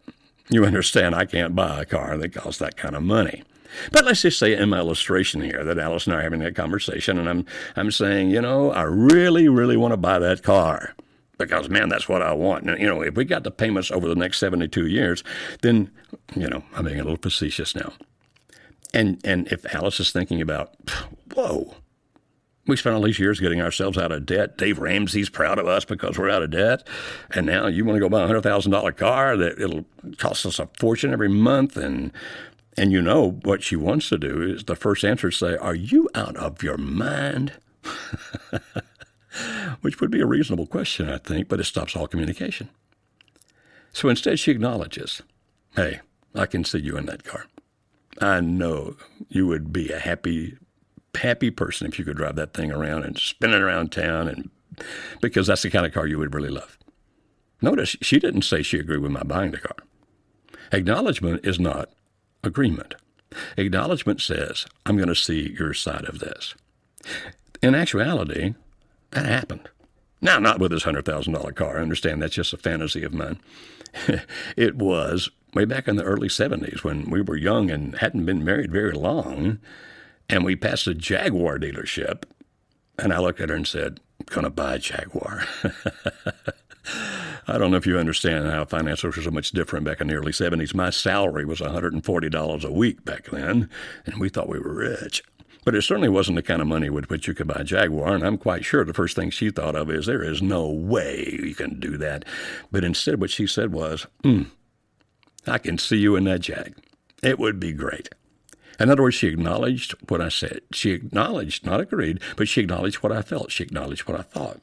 [0.53, 3.43] You understand, I can't buy a car that costs that kind of money.
[3.91, 6.55] But let's just say in my illustration here that Alice and I are having that
[6.55, 10.93] conversation, and I'm I'm saying, you know, I really, really want to buy that car
[11.39, 12.69] because man, that's what I want.
[12.69, 15.23] And, you know, if we got the payments over the next 72 years,
[15.63, 15.89] then
[16.35, 17.93] you know, I'm being a little facetious now.
[18.93, 20.75] And and if Alice is thinking about,
[21.33, 21.73] whoa,
[22.65, 24.57] we spent all these years getting ourselves out of debt.
[24.57, 26.87] Dave Ramsey's proud of us because we're out of debt.
[27.31, 29.85] And now you want to go buy a $100,000 car that it'll
[30.17, 31.75] cost us a fortune every month.
[31.75, 32.13] And,
[32.77, 35.75] and you know what she wants to do is the first answer is say, Are
[35.75, 37.53] you out of your mind?
[39.81, 42.69] Which would be a reasonable question, I think, but it stops all communication.
[43.91, 45.21] So instead, she acknowledges,
[45.75, 45.99] Hey,
[46.33, 47.47] I can see you in that car.
[48.21, 48.95] I know
[49.27, 50.57] you would be a happy
[51.15, 54.49] happy person if you could drive that thing around and spin it around town and
[55.21, 56.77] because that's the kind of car you would really love.
[57.61, 59.75] Notice she didn't say she agreed with my buying the car.
[60.71, 61.91] Acknowledgement is not
[62.43, 62.95] agreement.
[63.57, 66.55] Acknowledgement says, I'm going to see your side of this.
[67.61, 68.55] In actuality,
[69.11, 69.69] that happened.
[70.21, 71.77] Now, not with this $100,000 car.
[71.77, 73.39] I understand that's just a fantasy of mine.
[74.57, 78.43] it was way back in the early 70s when we were young and hadn't been
[78.43, 79.59] married very long.
[80.29, 82.23] And we passed a Jaguar dealership,
[82.97, 85.43] and I looked at her and said, I'm "Gonna buy a Jaguar."
[87.47, 90.15] I don't know if you understand how finances were so much different back in the
[90.15, 90.73] early 70s.
[90.73, 93.69] My salary was $140 a week back then,
[94.05, 95.23] and we thought we were rich.
[95.65, 98.15] But it certainly wasn't the kind of money with which you could buy a Jaguar,
[98.15, 101.39] and I'm quite sure the first thing she thought of is there is no way
[101.41, 102.25] you can do that.
[102.71, 104.47] But instead, what she said was, mm,
[105.47, 106.75] I can see you in that Jag.
[107.21, 108.09] It would be great.
[108.79, 110.61] In other words, she acknowledged what I said.
[110.71, 113.51] She acknowledged, not agreed, but she acknowledged what I felt.
[113.51, 114.59] She acknowledged what I thought.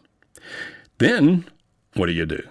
[0.98, 1.46] Then,
[1.94, 2.42] what do you do?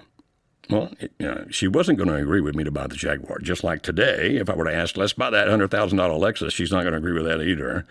[0.69, 3.39] Well, it, you know, she wasn't going to agree with me to buy the Jaguar.
[3.39, 6.81] Just like today, if I were to ask, let's buy that $100,000 Lexus, she's not
[6.81, 7.85] going to agree with that either.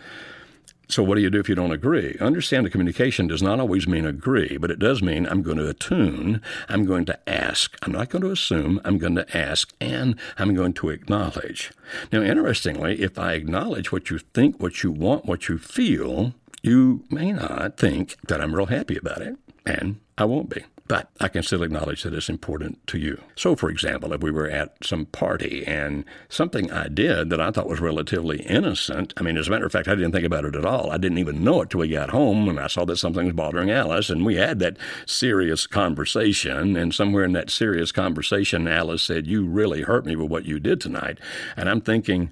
[0.90, 2.16] So, what do you do if you don't agree?
[2.18, 5.68] Understand that communication does not always mean agree, but it does mean I'm going to
[5.68, 7.76] attune, I'm going to ask.
[7.82, 11.72] I'm not going to assume, I'm going to ask, and I'm going to acknowledge.
[12.10, 17.04] Now, interestingly, if I acknowledge what you think, what you want, what you feel, you
[17.10, 21.28] may not think that I'm real happy about it, and I won't be but I
[21.28, 23.22] can still acknowledge that it's important to you.
[23.36, 27.50] So, for example, if we were at some party and something I did that I
[27.50, 30.46] thought was relatively innocent, I mean, as a matter of fact, I didn't think about
[30.46, 30.90] it at all.
[30.90, 33.34] I didn't even know it till we got home and I saw that something was
[33.34, 36.74] bothering Alice, and we had that serious conversation.
[36.76, 40.58] And somewhere in that serious conversation, Alice said, You really hurt me with what you
[40.58, 41.18] did tonight.
[41.56, 42.30] And I'm thinking,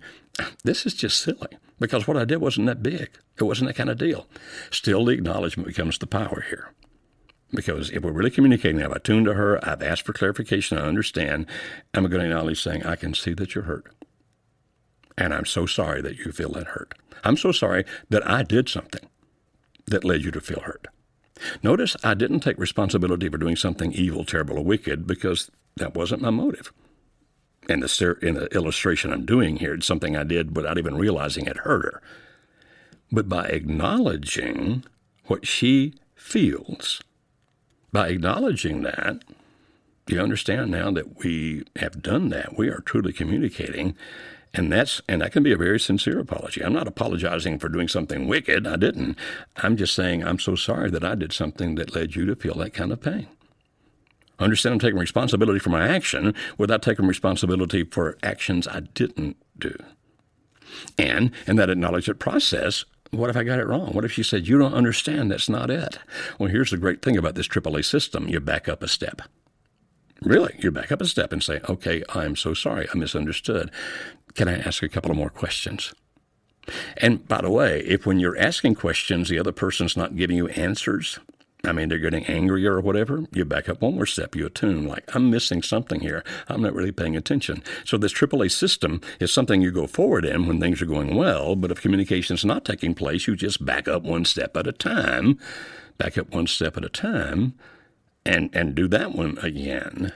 [0.64, 3.11] this is just silly because what I did wasn't that big.
[3.39, 4.26] It wasn't that kind of deal.
[4.70, 6.70] Still, the acknowledgement becomes the power here.
[7.57, 11.47] Because if we're really communicating, I've attuned to her, I've asked for clarification, I understand,
[11.95, 13.93] I'm going to acknowledge saying, I can see that you're hurt.
[15.19, 16.95] And I'm so sorry that you feel that hurt.
[17.25, 19.09] I'm so sorry that I did something
[19.87, 20.87] that led you to feel hurt.
[21.63, 26.23] Notice I didn't take responsibility for doing something evil, terrible, or wicked because that wasn't
[26.23, 26.73] my motive.
[27.69, 31.59] The, in the illustration I'm doing here, it's something I did without even realizing it
[31.59, 32.03] hurt her.
[33.11, 34.85] But by acknowledging
[35.25, 37.03] what she feels,
[37.97, 39.24] by acknowledging that,
[40.07, 42.55] you understand now that we have done that.
[42.55, 43.97] We are truly communicating.
[44.53, 46.62] And that's and that can be a very sincere apology.
[46.62, 48.66] I'm not apologizing for doing something wicked.
[48.66, 49.16] I didn't.
[49.57, 52.57] I'm just saying I'm so sorry that I did something that led you to feel
[52.57, 53.28] that kind of pain.
[54.38, 59.74] Understand I'm taking responsibility for my action without taking responsibility for actions I didn't do.
[60.99, 63.93] And in that acknowledgement process, what if I got it wrong?
[63.93, 65.99] What if she said, You don't understand, that's not it?
[66.39, 69.23] Well, here's the great thing about this AAA system you back up a step.
[70.23, 73.71] Really, you back up a step and say, Okay, I'm so sorry, I misunderstood.
[74.35, 75.95] Can I ask a couple of more questions?
[76.97, 80.49] And by the way, if when you're asking questions, the other person's not giving you
[80.49, 81.21] answers,
[81.67, 84.87] I mean, they're getting angrier or whatever, you back up one more step, you attune,
[84.87, 86.23] like, I'm missing something here.
[86.49, 87.62] I'm not really paying attention.
[87.85, 91.57] So, this AAA system is something you go forward in when things are going well,
[91.57, 94.73] but if communication is not taking place, you just back up one step at a
[94.73, 95.39] time,
[95.99, 97.55] back up one step at a time,
[98.25, 100.12] and, and do that one again.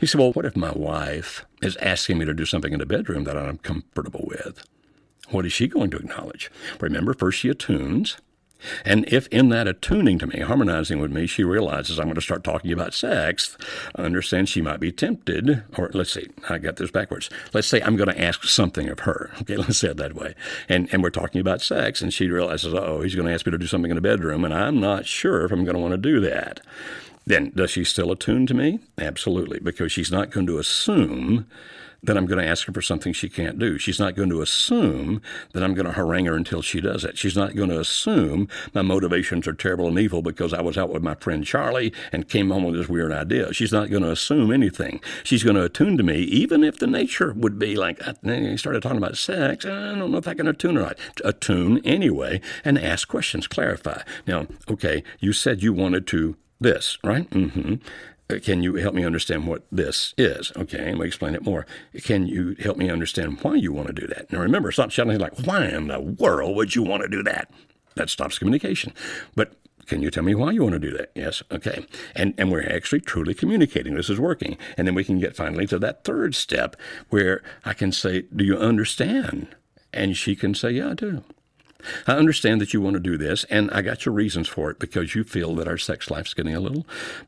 [0.00, 2.86] You say, well, what if my wife is asking me to do something in the
[2.86, 4.64] bedroom that I'm comfortable with?
[5.30, 6.50] What is she going to acknowledge?
[6.80, 8.16] Remember, first she attunes.
[8.84, 12.20] And if in that attuning to me, harmonizing with me, she realizes I'm going to
[12.20, 13.56] start talking about sex,
[13.94, 17.30] I understand she might be tempted, or let's see, I got this backwards.
[17.52, 19.30] Let's say I'm going to ask something of her.
[19.42, 20.36] Okay, let's say it that way.
[20.68, 23.50] And, and we're talking about sex, and she realizes, oh, he's going to ask me
[23.50, 25.92] to do something in the bedroom, and I'm not sure if I'm going to want
[25.92, 26.60] to do that.
[27.26, 28.78] Then does she still attune to me?
[28.98, 31.46] Absolutely, because she's not going to assume
[32.04, 33.78] that I'm going to ask her for something she can't do.
[33.78, 35.22] She's not going to assume
[35.52, 37.16] that I'm going to harangue her until she does it.
[37.16, 40.90] She's not going to assume my motivations are terrible and evil because I was out
[40.90, 43.52] with my friend Charlie and came home with this weird idea.
[43.52, 45.00] She's not going to assume anything.
[45.22, 48.82] She's going to attune to me, even if the nature would be like, you started
[48.82, 49.64] talking about sex.
[49.64, 50.98] I don't know if I can attune or not.
[51.24, 54.02] Attune anyway and ask questions, clarify.
[54.26, 57.28] Now, okay, you said you wanted to this, right?
[57.30, 57.74] Mm-hmm.
[58.32, 60.52] Uh, can you help me understand what this is?
[60.56, 61.66] Okay, and we explain it more.
[62.02, 64.32] Can you help me understand why you want to do that?
[64.32, 67.50] Now remember, not shouting like, why in the world would you want to do that?
[67.94, 68.94] That stops communication.
[69.34, 69.54] But
[69.86, 71.10] can you tell me why you want to do that?
[71.14, 71.42] Yes.
[71.50, 71.84] Okay.
[72.14, 73.94] And and we're actually truly communicating.
[73.94, 74.56] This is working.
[74.76, 76.76] And then we can get finally to that third step
[77.10, 79.48] where I can say, Do you understand?
[79.92, 81.24] And she can say, Yeah, I do.
[82.06, 84.78] I understand that you want to do this, and I got your reasons for it
[84.78, 86.86] because you feel that our sex life's getting a little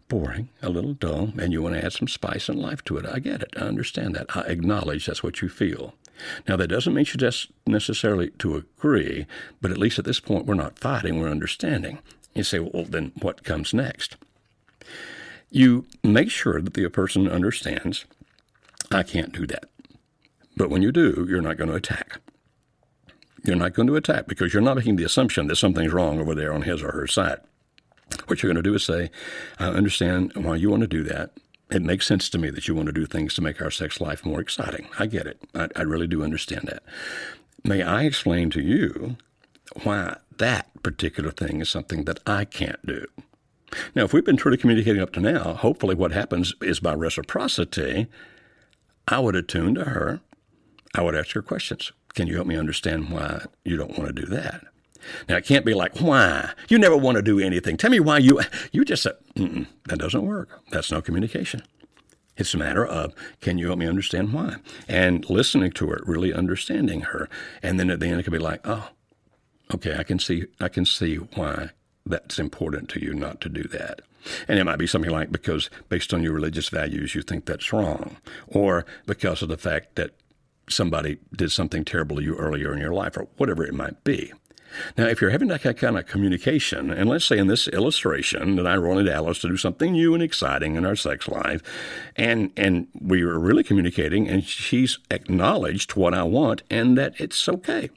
[0.08, 3.06] boring, a little dull, and you want to add some spice and life to it.
[3.06, 3.54] I get it.
[3.56, 4.36] I understand that.
[4.36, 5.94] I acknowledge that's what you feel.
[6.48, 9.26] Now, that doesn't mean you just necessarily to agree,
[9.60, 11.98] but at least at this point, we're not fighting, we're understanding.
[12.34, 14.16] You say, well, then what comes next?
[15.50, 18.04] You make sure that the person understands,
[18.90, 19.64] I can't do that.
[20.56, 22.20] But when you do, you're not going to attack.
[23.44, 26.34] You're not going to attack because you're not making the assumption that something's wrong over
[26.34, 27.40] there on his or her side.
[28.26, 29.10] What you're going to do is say,
[29.58, 31.32] I understand why you want to do that.
[31.70, 34.00] It makes sense to me that you want to do things to make our sex
[34.00, 34.88] life more exciting.
[34.98, 35.42] I get it.
[35.54, 36.82] I, I really do understand that.
[37.64, 39.16] May I explain to you
[39.82, 43.06] why that particular thing is something that I can't do?
[43.94, 48.06] Now, if we've been truly communicating up to now, hopefully what happens is by reciprocity,
[49.08, 50.20] I would attune to her.
[50.94, 51.92] I would ask her questions.
[52.14, 54.64] Can you help me understand why you don't want to do that?
[55.28, 56.52] Now, it can't be like, why?
[56.68, 57.76] You never want to do anything.
[57.76, 58.40] Tell me why you,
[58.72, 60.60] you just said, that doesn't work.
[60.70, 61.62] That's no communication.
[62.36, 64.56] It's a matter of, can you help me understand why?
[64.88, 67.28] And listening to her, really understanding her.
[67.62, 68.90] And then at the end, it could be like, oh,
[69.74, 71.70] okay, I can see, I can see why
[72.06, 74.00] that's important to you not to do that.
[74.48, 77.72] And it might be something like because based on your religious values, you think that's
[77.72, 80.12] wrong, or because of the fact that
[80.68, 84.32] somebody did something terrible to you earlier in your life or whatever it might be.
[84.98, 88.66] Now, if you're having that kind of communication, and let's say in this illustration that
[88.66, 91.62] I wanted Alice to do something new and exciting in our sex life,
[92.16, 97.48] and and we were really communicating, and she's acknowledged what I want and that it's
[97.48, 97.90] okay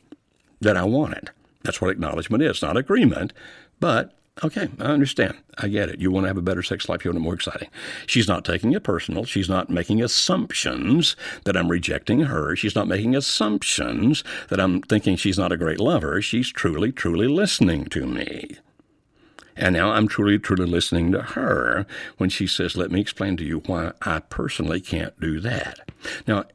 [0.61, 1.29] that I want it.
[1.63, 3.33] That's what acknowledgement is, not agreement,
[3.79, 5.35] but Okay, I understand.
[5.57, 5.99] I get it.
[5.99, 7.03] You want to have a better sex life.
[7.03, 7.69] You want it more exciting.
[8.05, 9.25] She's not taking it personal.
[9.25, 11.15] She's not making assumptions
[11.45, 12.55] that I'm rejecting her.
[12.55, 16.21] She's not making assumptions that I'm thinking she's not a great lover.
[16.21, 18.57] She's truly, truly listening to me.
[19.55, 23.43] And now I'm truly, truly listening to her when she says, Let me explain to
[23.43, 25.89] you why I personally can't do that.
[26.27, 26.45] Now,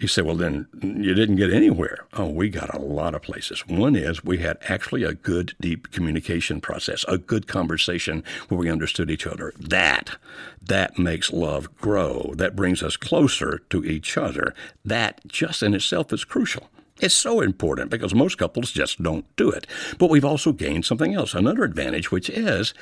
[0.00, 2.06] You say, well, then you didn't get anywhere.
[2.14, 3.66] Oh, we got a lot of places.
[3.66, 8.70] One is we had actually a good, deep communication process, a good conversation where we
[8.70, 9.52] understood each other.
[9.58, 10.16] That,
[10.62, 12.32] that makes love grow.
[12.34, 14.54] That brings us closer to each other.
[14.86, 16.70] That just in itself is crucial.
[16.98, 19.66] It's so important because most couples just don't do it.
[19.98, 22.72] But we've also gained something else, another advantage, which is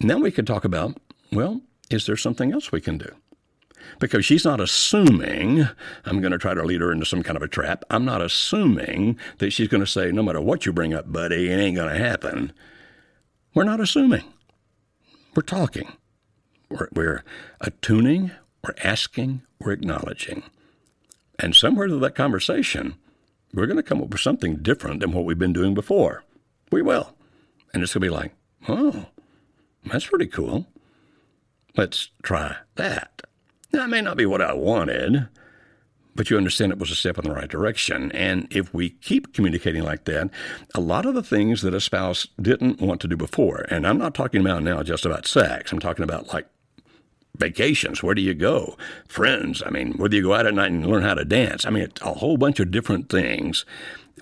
[0.00, 0.96] now we can talk about,
[1.30, 1.60] well,
[1.90, 3.14] is there something else we can do?
[3.98, 5.68] Because she's not assuming
[6.04, 7.84] I'm going to try to lead her into some kind of a trap.
[7.90, 11.50] I'm not assuming that she's going to say, no matter what you bring up, buddy,
[11.50, 12.52] it ain't going to happen.
[13.54, 14.24] We're not assuming.
[15.34, 15.92] We're talking.
[16.68, 17.24] We're, we're
[17.60, 18.32] attuning,
[18.64, 20.42] we're asking, we're acknowledging.
[21.38, 22.94] And somewhere through that conversation,
[23.52, 26.24] we're going to come up with something different than what we've been doing before.
[26.70, 27.14] We will.
[27.74, 28.32] And it's going to be like,
[28.68, 29.06] oh,
[29.84, 30.66] that's pretty cool.
[31.76, 33.22] Let's try that.
[33.72, 35.28] It may not be what I wanted,
[36.14, 38.12] but you understand it was a step in the right direction.
[38.12, 40.30] And if we keep communicating like that,
[40.74, 43.98] a lot of the things that a spouse didn't want to do before, and I'm
[43.98, 46.46] not talking about now just about sex, I'm talking about like
[47.36, 48.02] vacations.
[48.02, 48.76] Where do you go?
[49.08, 49.62] Friends.
[49.64, 51.64] I mean, whether you go out at night and learn how to dance.
[51.64, 53.64] I mean, a whole bunch of different things.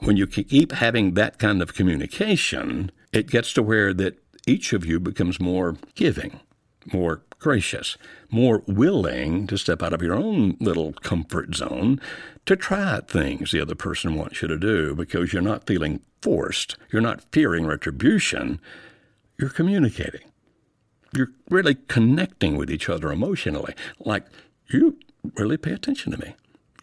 [0.00, 4.86] When you keep having that kind of communication, it gets to where that each of
[4.86, 6.40] you becomes more giving,
[6.92, 7.96] more gracious,
[8.30, 12.00] more willing to step out of your own little comfort zone
[12.46, 16.76] to try things the other person wants you to do because you're not feeling forced.
[16.90, 18.60] You're not fearing retribution.
[19.38, 20.20] You're communicating.
[21.12, 23.74] You're really connecting with each other emotionally.
[23.98, 24.26] Like,
[24.68, 24.98] you
[25.36, 26.34] really pay attention to me.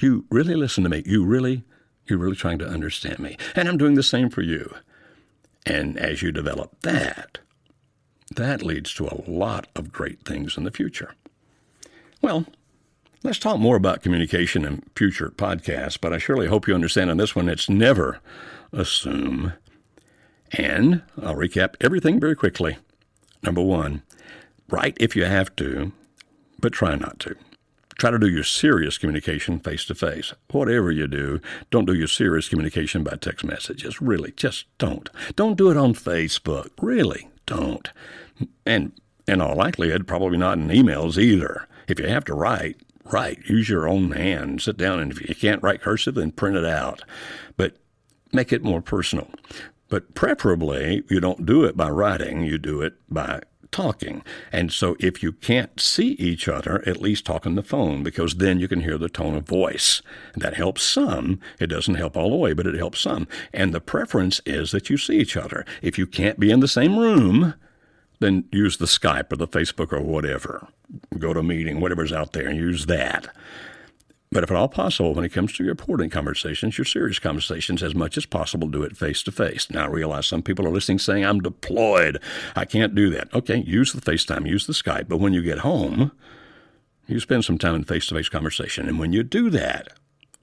[0.01, 1.03] You really listen to me.
[1.05, 1.63] You really,
[2.07, 3.37] you're really trying to understand me.
[3.55, 4.73] And I'm doing the same for you.
[5.65, 7.39] And as you develop that,
[8.35, 11.13] that leads to a lot of great things in the future.
[12.21, 12.45] Well,
[13.23, 17.17] let's talk more about communication in future podcasts, but I surely hope you understand on
[17.17, 18.19] this one it's never
[18.73, 19.53] assume.
[20.51, 22.77] And I'll recap everything very quickly.
[23.43, 24.03] Number one,
[24.69, 25.91] write if you have to,
[26.59, 27.35] but try not to.
[27.97, 30.33] Try to do your serious communication face to face.
[30.51, 33.99] Whatever you do, don't do your serious communication by text messages.
[33.99, 35.09] Really, just don't.
[35.35, 36.69] Don't do it on Facebook.
[36.79, 37.89] Really, don't.
[38.65, 38.91] And
[39.27, 41.67] in all likelihood, probably not in emails either.
[41.87, 42.77] If you have to write,
[43.11, 43.39] write.
[43.47, 44.61] Use your own hand.
[44.61, 47.01] Sit down, and if you can't write cursive, then print it out.
[47.55, 47.77] But
[48.31, 49.29] make it more personal.
[49.89, 53.41] But preferably, you don't do it by writing, you do it by
[53.71, 54.23] talking.
[54.51, 58.35] And so if you can't see each other, at least talk on the phone because
[58.35, 60.01] then you can hear the tone of voice.
[60.35, 61.39] That helps some.
[61.59, 63.27] It doesn't help all the way, but it helps some.
[63.53, 65.65] And the preference is that you see each other.
[65.81, 67.53] If you can't be in the same room,
[68.19, 70.67] then use the Skype or the Facebook or whatever.
[71.17, 73.27] Go to a meeting, whatever's out there, and use that.
[74.31, 77.81] But if at all possible, when it comes to your important conversations, your serious conversations,
[77.81, 79.69] as much as possible, do it face to face.
[79.69, 82.21] Now, I realize some people are listening saying, I'm deployed.
[82.55, 83.33] I can't do that.
[83.33, 85.07] Okay, use the FaceTime, use the Skype.
[85.07, 86.11] But when you get home,
[87.07, 88.89] you spend some time in face to face conversation.
[88.89, 89.93] And when you do that,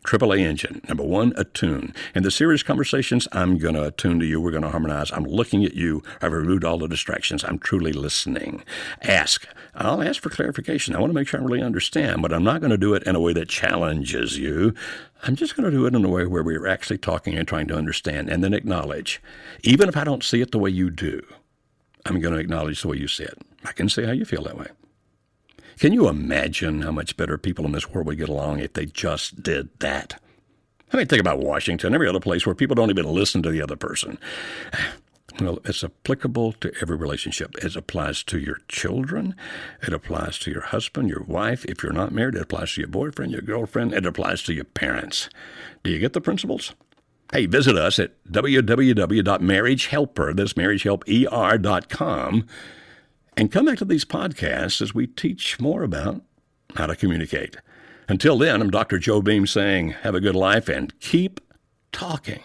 [0.04, 0.82] AAA engine.
[0.86, 1.94] Number one, attune.
[2.14, 4.40] In the serious conversations, I'm going to attune to you.
[4.40, 5.10] We're going to harmonize.
[5.10, 6.02] I'm looking at you.
[6.20, 7.42] I've removed all the distractions.
[7.42, 8.62] I'm truly listening.
[9.02, 9.46] Ask.
[9.74, 10.94] I'll ask for clarification.
[10.94, 13.02] I want to make sure I really understand, but I'm not going to do it
[13.04, 14.74] in a way that challenges you.
[15.22, 17.66] I'm just going to do it in a way where we're actually talking and trying
[17.68, 19.22] to understand and then acknowledge.
[19.62, 21.22] Even if I don't see it the way you do,
[22.04, 23.38] I'm going to acknowledge the way you see it.
[23.64, 24.68] I can see how you feel that way.
[25.78, 28.86] Can you imagine how much better people in this world would get along if they
[28.86, 30.20] just did that?
[30.92, 33.62] I mean, think about Washington, every other place where people don't even listen to the
[33.62, 34.18] other person.
[35.40, 37.56] Well, it's applicable to every relationship.
[37.56, 39.34] It applies to your children.
[39.82, 41.64] It applies to your husband, your wife.
[41.64, 43.94] If you're not married, it applies to your boyfriend, your girlfriend.
[43.94, 45.28] It applies to your parents.
[45.82, 46.76] Do you get the principles?
[47.32, 52.46] Hey, visit us at www.marriagehelper, that's marriagehelper.com
[53.36, 56.22] and come back to these podcasts as we teach more about
[56.74, 57.56] how to communicate.
[58.08, 58.98] Until then, I'm Dr.
[58.98, 61.40] Joe Beam saying, have a good life and keep
[61.92, 62.40] talking.